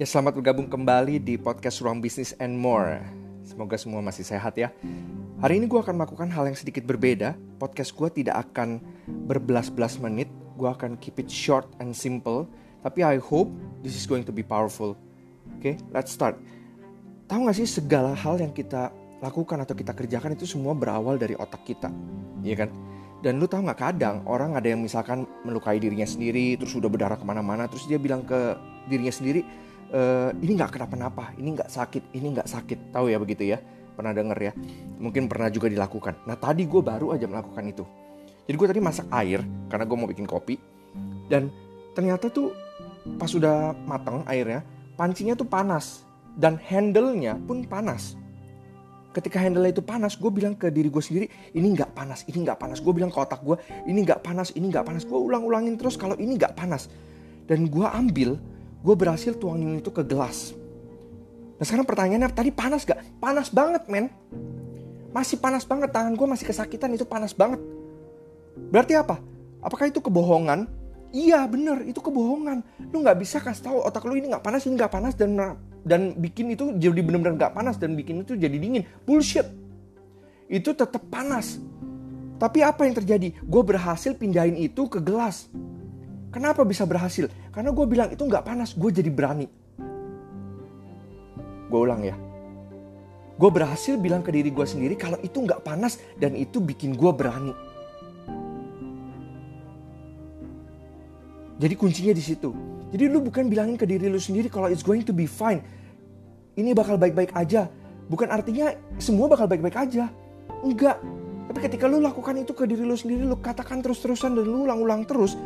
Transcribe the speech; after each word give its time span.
Ya 0.00 0.08
selamat 0.08 0.40
bergabung 0.40 0.72
kembali 0.72 1.20
di 1.20 1.36
podcast 1.36 1.84
Ruang 1.84 2.00
Business 2.00 2.32
and 2.40 2.56
More. 2.56 3.04
Semoga 3.44 3.76
semua 3.76 4.00
masih 4.00 4.24
sehat 4.24 4.56
ya. 4.56 4.72
Hari 5.44 5.60
ini 5.60 5.68
gue 5.68 5.76
akan 5.76 6.00
melakukan 6.00 6.32
hal 6.32 6.48
yang 6.48 6.56
sedikit 6.56 6.88
berbeda. 6.88 7.36
Podcast 7.60 7.92
gue 7.92 8.08
tidak 8.08 8.40
akan 8.40 8.80
berbelas-belas 9.28 10.00
menit. 10.00 10.32
Gue 10.56 10.72
akan 10.72 10.96
keep 10.96 11.20
it 11.20 11.28
short 11.28 11.68
and 11.76 11.92
simple. 11.92 12.48
Tapi 12.80 13.04
I 13.04 13.20
hope 13.20 13.52
this 13.84 13.92
is 13.92 14.08
going 14.08 14.24
to 14.24 14.32
be 14.32 14.40
powerful. 14.40 14.96
Oke, 15.60 15.60
okay, 15.60 15.74
let's 15.92 16.16
start. 16.16 16.40
Tahu 17.28 17.52
gak 17.52 17.60
sih 17.60 17.68
segala 17.68 18.16
hal 18.16 18.40
yang 18.40 18.56
kita 18.56 18.88
lakukan 19.20 19.60
atau 19.60 19.76
kita 19.76 19.92
kerjakan 19.92 20.32
itu 20.32 20.48
semua 20.48 20.72
berawal 20.72 21.20
dari 21.20 21.36
otak 21.36 21.68
kita. 21.68 21.92
Iya 22.40 22.64
kan? 22.64 22.72
Dan 23.20 23.38
lu 23.38 23.46
tahu 23.46 23.62
nggak 23.62 23.78
kadang 23.78 24.24
orang 24.26 24.58
ada 24.58 24.66
yang 24.66 24.82
misalkan 24.82 25.28
melukai 25.46 25.78
dirinya 25.78 26.08
sendiri, 26.08 26.58
terus 26.58 26.74
udah 26.74 26.90
berdarah 26.90 27.14
ke 27.14 27.22
mana-mana, 27.22 27.70
terus 27.70 27.86
dia 27.86 27.94
bilang 27.94 28.26
ke 28.26 28.58
dirinya 28.90 29.14
sendiri, 29.14 29.46
e, 29.92 30.00
ini 30.40 30.56
nggak 30.56 30.72
kenapa-napa, 30.80 31.36
ini 31.36 31.52
nggak 31.52 31.68
sakit, 31.68 32.16
ini 32.16 32.32
nggak 32.32 32.48
sakit, 32.48 32.78
tahu 32.90 33.12
ya 33.12 33.20
begitu 33.20 33.44
ya? 33.44 33.60
Pernah 33.92 34.16
denger 34.16 34.38
ya? 34.40 34.52
Mungkin 34.96 35.28
pernah 35.28 35.52
juga 35.52 35.68
dilakukan. 35.68 36.24
Nah 36.24 36.34
tadi 36.40 36.64
gue 36.64 36.80
baru 36.80 37.12
aja 37.12 37.28
melakukan 37.28 37.64
itu. 37.68 37.84
Jadi 38.48 38.56
gue 38.56 38.68
tadi 38.72 38.80
masak 38.80 39.06
air 39.12 39.44
karena 39.68 39.84
gue 39.86 39.96
mau 39.96 40.08
bikin 40.08 40.26
kopi, 40.26 40.56
dan 41.30 41.52
ternyata 41.94 42.32
tuh 42.32 42.50
pas 43.20 43.30
sudah 43.30 43.76
matang 43.86 44.26
airnya, 44.26 44.66
pancinya 44.98 45.36
tuh 45.36 45.46
panas 45.46 46.02
dan 46.34 46.56
handle-nya 46.58 47.38
pun 47.44 47.62
panas 47.68 48.16
ketika 49.12 49.38
handle 49.38 49.68
itu 49.68 49.84
panas, 49.84 50.16
gue 50.16 50.30
bilang 50.32 50.56
ke 50.56 50.72
diri 50.72 50.88
gue 50.88 51.04
sendiri, 51.04 51.26
ini 51.52 51.76
nggak 51.76 51.92
panas, 51.92 52.24
ini 52.26 52.42
nggak 52.48 52.58
panas. 52.58 52.80
Gue 52.80 52.96
bilang 52.96 53.12
ke 53.12 53.20
otak 53.20 53.44
gue, 53.44 53.56
ini 53.84 54.02
nggak 54.02 54.24
panas, 54.24 54.56
ini 54.56 54.72
nggak 54.72 54.84
panas. 54.88 55.04
Gue 55.04 55.20
ulang-ulangin 55.20 55.76
terus 55.76 56.00
kalau 56.00 56.16
ini 56.16 56.40
nggak 56.40 56.56
panas. 56.56 56.88
Dan 57.44 57.68
gue 57.68 57.84
ambil, 57.84 58.40
gue 58.82 58.94
berhasil 58.98 59.32
tuangin 59.38 59.78
itu 59.78 59.88
ke 59.94 60.02
gelas. 60.02 60.52
Nah 61.56 61.64
sekarang 61.64 61.86
pertanyaannya, 61.86 62.30
tadi 62.34 62.50
panas 62.50 62.82
gak? 62.82 62.98
Panas 63.22 63.48
banget 63.48 63.86
men. 63.86 64.10
Masih 65.14 65.38
panas 65.38 65.62
banget, 65.62 65.94
tangan 65.94 66.18
gue 66.18 66.26
masih 66.26 66.46
kesakitan, 66.50 66.90
itu 66.92 67.06
panas 67.06 67.30
banget. 67.30 67.62
Berarti 68.74 68.98
apa? 68.98 69.22
Apakah 69.62 69.86
itu 69.86 70.02
kebohongan? 70.02 70.66
Iya 71.12 71.44
bener, 71.44 71.84
itu 71.84 72.00
kebohongan. 72.00 72.64
Lu 72.88 73.04
nggak 73.04 73.20
bisa 73.20 73.36
kasih 73.38 73.68
tahu 73.68 73.78
otak 73.84 74.02
lu 74.08 74.16
ini 74.16 74.32
nggak 74.32 74.42
panas, 74.42 74.64
ini 74.64 74.80
nggak 74.80 74.92
panas 74.92 75.12
dan 75.12 75.36
dan 75.84 76.16
bikin 76.16 76.56
itu 76.56 76.72
jadi 76.80 77.04
benar-benar 77.04 77.36
nggak 77.36 77.52
panas 77.52 77.76
dan 77.76 77.92
bikin 77.92 78.24
itu 78.24 78.32
jadi 78.32 78.56
dingin. 78.56 78.88
Bullshit. 79.04 79.44
Itu 80.48 80.72
tetap 80.72 81.04
panas. 81.12 81.60
Tapi 82.40 82.64
apa 82.64 82.88
yang 82.88 82.96
terjadi? 82.96 83.38
Gue 83.44 83.62
berhasil 83.62 84.16
pindahin 84.16 84.56
itu 84.56 84.88
ke 84.88 84.98
gelas. 84.98 85.46
Kenapa 86.32 86.64
bisa 86.64 86.88
berhasil? 86.88 87.28
Karena 87.52 87.70
gue 87.76 87.84
bilang 87.84 88.08
itu 88.08 88.24
nggak 88.24 88.42
panas, 88.48 88.72
gue 88.72 88.88
jadi 88.88 89.12
berani. 89.12 89.46
Gue 91.68 91.80
ulang 91.80 92.00
ya. 92.00 92.16
Gue 93.36 93.50
berhasil 93.52 94.00
bilang 94.00 94.24
ke 94.24 94.32
diri 94.32 94.48
gue 94.48 94.64
sendiri 94.64 94.96
kalau 94.96 95.20
itu 95.20 95.44
nggak 95.44 95.60
panas 95.60 96.00
dan 96.16 96.32
itu 96.32 96.56
bikin 96.56 96.96
gue 96.96 97.12
berani. 97.12 97.52
Jadi 101.60 101.74
kuncinya 101.76 102.16
di 102.16 102.24
situ. 102.24 102.50
Jadi 102.92 103.04
lu 103.12 103.20
bukan 103.20 103.46
bilangin 103.52 103.76
ke 103.76 103.84
diri 103.84 104.08
lu 104.08 104.18
sendiri 104.18 104.48
kalau 104.48 104.72
it's 104.72 104.82
going 104.82 105.04
to 105.04 105.12
be 105.12 105.28
fine. 105.28 105.60
Ini 106.56 106.72
bakal 106.72 106.96
baik-baik 106.96 107.36
aja. 107.36 107.68
Bukan 108.08 108.28
artinya 108.32 108.72
semua 108.96 109.28
bakal 109.28 109.48
baik-baik 109.48 109.76
aja. 109.76 110.08
Enggak. 110.64 111.00
Tapi 111.52 111.58
ketika 111.68 111.84
lu 111.88 112.00
lakukan 112.00 112.40
itu 112.40 112.56
ke 112.56 112.64
diri 112.64 112.84
lu 112.84 112.96
sendiri, 112.96 113.24
lu 113.24 113.36
katakan 113.36 113.84
terus-terusan 113.84 114.36
dan 114.36 114.44
lu 114.44 114.64
ulang-ulang 114.64 115.04
terus, 115.04 115.36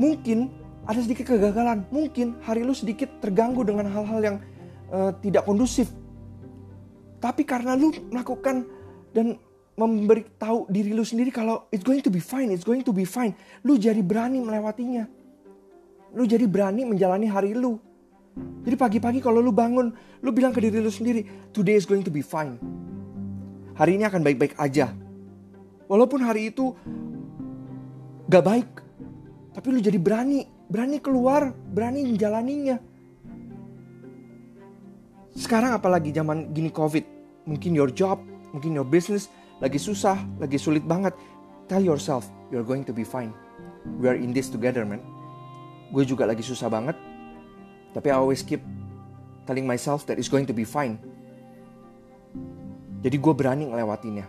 mungkin 0.00 0.48
ada 0.88 0.96
sedikit 1.04 1.28
kegagalan. 1.36 1.84
Mungkin 1.92 2.40
hari 2.40 2.64
lu 2.64 2.72
sedikit 2.72 3.20
terganggu 3.20 3.60
dengan 3.60 3.92
hal-hal 3.92 4.20
yang 4.24 4.36
uh, 4.88 5.12
tidak 5.20 5.44
kondusif. 5.44 5.92
Tapi 7.20 7.44
karena 7.44 7.76
lu 7.76 7.92
melakukan 8.08 8.64
dan 9.12 9.36
memberi 9.76 10.24
tahu 10.40 10.64
diri 10.72 10.96
lu 10.96 11.04
sendiri 11.04 11.28
kalau 11.28 11.68
it's 11.68 11.84
going 11.84 12.00
to 12.00 12.08
be 12.08 12.20
fine, 12.20 12.48
it's 12.48 12.64
going 12.64 12.80
to 12.80 12.96
be 12.96 13.04
fine. 13.04 13.36
Lu 13.60 13.76
jadi 13.76 14.00
berani 14.00 14.40
melewatinya 14.40 15.20
lu 16.14 16.26
jadi 16.26 16.46
berani 16.46 16.82
menjalani 16.86 17.26
hari 17.30 17.54
lu. 17.54 17.78
Jadi 18.64 18.76
pagi-pagi 18.78 19.18
kalau 19.20 19.42
lu 19.42 19.50
bangun, 19.50 19.92
lu 20.22 20.30
bilang 20.30 20.54
ke 20.54 20.62
diri 20.62 20.78
lu 20.78 20.90
sendiri, 20.90 21.26
today 21.50 21.76
is 21.76 21.86
going 21.86 22.02
to 22.02 22.12
be 22.12 22.22
fine. 22.22 22.56
Hari 23.74 23.98
ini 23.98 24.04
akan 24.06 24.22
baik-baik 24.22 24.54
aja. 24.58 24.92
Walaupun 25.90 26.22
hari 26.22 26.54
itu 26.54 26.70
gak 28.30 28.44
baik, 28.46 28.68
tapi 29.50 29.66
lu 29.74 29.78
jadi 29.82 29.98
berani, 29.98 30.46
berani 30.70 30.98
keluar, 31.02 31.50
berani 31.50 32.06
menjalaninya. 32.06 32.76
Sekarang 35.34 35.74
apalagi 35.74 36.10
zaman 36.10 36.50
gini 36.50 36.68
covid, 36.74 37.06
mungkin 37.46 37.74
your 37.74 37.90
job, 37.90 38.18
mungkin 38.50 38.74
your 38.74 38.86
business 38.86 39.30
lagi 39.62 39.78
susah, 39.78 40.18
lagi 40.42 40.58
sulit 40.58 40.82
banget. 40.86 41.14
Tell 41.70 41.82
yourself, 41.82 42.26
you're 42.50 42.66
going 42.66 42.82
to 42.86 42.94
be 42.94 43.06
fine. 43.06 43.30
We 44.02 44.10
are 44.10 44.18
in 44.18 44.34
this 44.34 44.50
together, 44.50 44.82
man 44.82 45.20
gue 45.90 46.04
juga 46.06 46.24
lagi 46.26 46.42
susah 46.42 46.70
banget. 46.70 46.94
Tapi 47.90 48.06
I 48.14 48.16
always 48.16 48.46
keep 48.46 48.62
telling 49.44 49.66
myself 49.66 50.06
that 50.06 50.16
it's 50.16 50.30
going 50.30 50.46
to 50.46 50.54
be 50.54 50.62
fine. 50.62 50.96
Jadi 53.02 53.16
gue 53.18 53.34
berani 53.34 53.66
ngelewatinnya. 53.66 54.26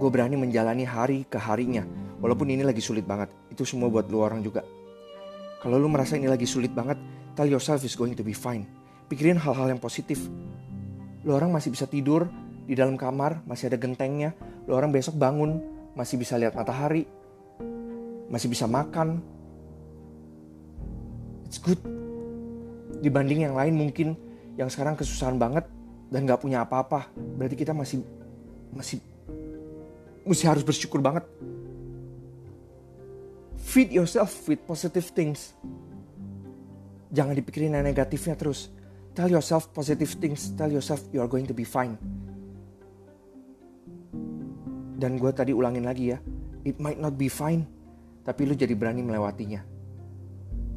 Gue 0.00 0.08
berani 0.08 0.40
menjalani 0.40 0.84
hari 0.88 1.28
ke 1.28 1.36
harinya. 1.36 1.84
Walaupun 2.20 2.48
ini 2.48 2.64
lagi 2.64 2.80
sulit 2.80 3.04
banget. 3.04 3.28
Itu 3.52 3.68
semua 3.68 3.92
buat 3.92 4.08
lu 4.08 4.24
orang 4.24 4.40
juga. 4.40 4.64
Kalau 5.60 5.76
lu 5.76 5.88
merasa 5.88 6.16
ini 6.16 6.28
lagi 6.28 6.48
sulit 6.48 6.72
banget, 6.72 6.96
tell 7.36 7.48
yourself 7.48 7.82
it's 7.84 7.98
going 7.98 8.16
to 8.16 8.24
be 8.24 8.32
fine. 8.32 8.64
Pikirin 9.10 9.36
hal-hal 9.36 9.70
yang 9.70 9.80
positif. 9.80 10.24
Lu 11.26 11.34
orang 11.34 11.52
masih 11.52 11.74
bisa 11.74 11.84
tidur 11.84 12.28
di 12.66 12.74
dalam 12.74 12.94
kamar, 12.94 13.42
masih 13.44 13.68
ada 13.72 13.78
gentengnya. 13.78 14.32
Lu 14.64 14.74
orang 14.74 14.90
besok 14.90 15.18
bangun, 15.18 15.60
masih 15.98 16.16
bisa 16.18 16.38
lihat 16.40 16.56
matahari. 16.56 17.06
Masih 18.26 18.50
bisa 18.50 18.66
makan, 18.66 19.22
it's 21.46 21.62
good 21.62 21.78
dibanding 23.00 23.46
yang 23.46 23.54
lain 23.54 23.74
mungkin 23.78 24.18
yang 24.58 24.66
sekarang 24.66 24.98
kesusahan 24.98 25.38
banget 25.38 25.64
dan 26.10 26.26
nggak 26.26 26.42
punya 26.42 26.66
apa-apa 26.66 27.08
berarti 27.38 27.56
kita 27.56 27.70
masih 27.70 28.02
masih 28.74 28.98
masih 30.26 30.46
harus 30.50 30.64
bersyukur 30.66 30.98
banget 30.98 31.22
feed 33.76 33.92
yourself 33.92 34.32
with 34.48 34.64
positive 34.64 35.04
things 35.12 35.52
jangan 37.12 37.36
dipikirin 37.36 37.76
yang 37.76 37.84
negatifnya 37.84 38.32
terus 38.32 38.72
tell 39.12 39.28
yourself 39.28 39.68
positive 39.76 40.16
things 40.16 40.56
tell 40.56 40.72
yourself 40.72 41.04
you 41.12 41.20
are 41.20 41.28
going 41.28 41.44
to 41.44 41.52
be 41.52 41.68
fine 41.68 42.00
dan 44.96 45.20
gue 45.20 45.28
tadi 45.36 45.52
ulangin 45.52 45.84
lagi 45.84 46.16
ya 46.16 46.18
it 46.64 46.80
might 46.80 46.96
not 46.96 47.20
be 47.20 47.28
fine 47.28 47.68
tapi 48.24 48.48
lu 48.48 48.56
jadi 48.56 48.72
berani 48.72 49.04
melewatinya 49.04 49.76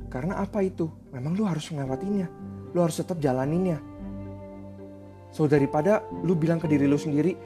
karena 0.10 0.42
apa 0.42 0.66
itu? 0.66 0.90
Memang 1.14 1.38
lu 1.38 1.46
harus 1.46 1.70
melewatinya. 1.70 2.26
Lu 2.74 2.82
harus 2.82 2.98
tetap 2.98 3.22
jalaninnya. 3.22 3.78
So 5.30 5.46
daripada 5.46 6.02
lu 6.26 6.34
bilang 6.34 6.58
ke 6.58 6.66
diri 6.66 6.90
lu 6.90 6.98
sendiri, 6.98 7.38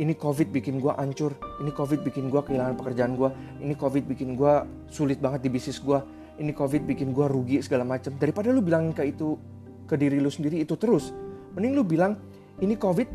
ini 0.00 0.16
covid 0.16 0.48
bikin 0.48 0.80
gue 0.80 0.92
hancur, 0.96 1.36
ini 1.60 1.68
covid 1.72 2.00
bikin 2.00 2.32
gue 2.32 2.40
kehilangan 2.40 2.80
pekerjaan 2.80 3.12
gue, 3.12 3.28
ini 3.60 3.74
covid 3.76 4.08
bikin 4.08 4.38
gue 4.38 4.52
sulit 4.88 5.20
banget 5.20 5.44
di 5.44 5.50
bisnis 5.52 5.76
gue, 5.82 6.00
ini 6.40 6.56
covid 6.56 6.88
bikin 6.88 7.12
gue 7.12 7.26
rugi 7.28 7.60
segala 7.60 7.84
macam. 7.84 8.16
Daripada 8.16 8.48
lu 8.48 8.64
bilang 8.64 8.96
ke 8.96 9.04
itu 9.04 9.36
ke 9.84 10.00
diri 10.00 10.16
lu 10.16 10.32
sendiri 10.32 10.64
itu 10.64 10.78
terus, 10.80 11.12
mending 11.52 11.76
lu 11.76 11.84
bilang 11.84 12.16
ini 12.64 12.72
covid 12.78 13.08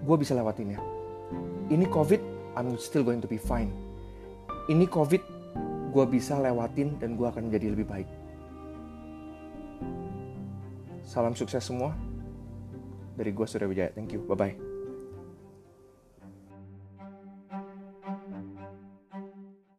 gue 0.00 0.16
bisa 0.16 0.32
lewatinnya. 0.32 0.80
Ini 1.68 1.84
covid 1.92 2.20
I'm 2.56 2.80
still 2.80 3.04
going 3.04 3.20
to 3.20 3.28
be 3.28 3.36
fine. 3.38 3.70
Ini 4.72 4.88
covid 4.88 5.22
gue 5.90 6.04
bisa 6.06 6.38
lewatin 6.38 6.96
dan 6.98 7.18
gue 7.18 7.26
akan 7.26 7.50
menjadi 7.50 7.74
lebih 7.74 7.86
baik. 7.86 8.08
Salam 11.04 11.34
sukses 11.34 11.62
semua. 11.62 11.94
Dari 13.18 13.34
gue 13.34 13.46
Surya 13.46 13.66
Wijaya. 13.66 13.90
Thank 13.92 14.14
you. 14.14 14.22
Bye-bye. 14.24 14.69